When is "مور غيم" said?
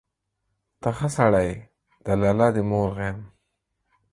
2.69-3.17